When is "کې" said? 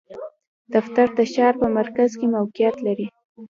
2.19-2.25